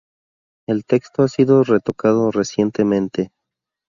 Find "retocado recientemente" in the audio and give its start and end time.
1.61-3.31